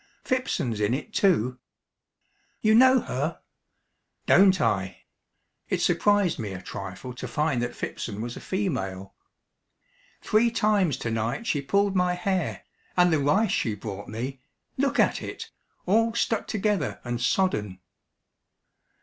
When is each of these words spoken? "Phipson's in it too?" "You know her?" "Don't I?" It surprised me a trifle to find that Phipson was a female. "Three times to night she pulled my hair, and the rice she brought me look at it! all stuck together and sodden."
"Phipson's 0.23 0.79
in 0.79 0.95
it 0.95 1.13
too?" 1.13 1.59
"You 2.61 2.73
know 2.73 3.01
her?" 3.01 3.39
"Don't 4.25 4.59
I?" 4.59 5.03
It 5.69 5.79
surprised 5.79 6.39
me 6.39 6.53
a 6.53 6.61
trifle 6.63 7.13
to 7.13 7.27
find 7.27 7.61
that 7.61 7.75
Phipson 7.75 8.19
was 8.19 8.35
a 8.35 8.39
female. 8.41 9.13
"Three 10.23 10.49
times 10.49 10.97
to 10.97 11.11
night 11.11 11.45
she 11.45 11.61
pulled 11.61 11.95
my 11.95 12.15
hair, 12.15 12.63
and 12.97 13.13
the 13.13 13.19
rice 13.19 13.51
she 13.51 13.75
brought 13.75 14.07
me 14.07 14.41
look 14.75 14.99
at 14.99 15.21
it! 15.21 15.51
all 15.85 16.15
stuck 16.15 16.47
together 16.47 16.99
and 17.03 17.21
sodden." 17.21 17.79